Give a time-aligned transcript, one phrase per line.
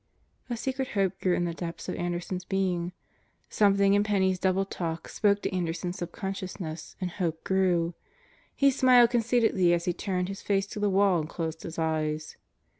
[0.49, 2.91] A secret hope grew in the depths of Anderson's being.
[3.49, 7.93] Something in Penney's double talk spoke to Anderson's subconscious and hope grew.
[8.55, 12.35] He smiled conceitedly as he turned his face to the wall and closed his eyes.